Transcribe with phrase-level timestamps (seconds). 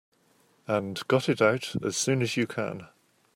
[0.65, 2.87] And got it out as soon as you can.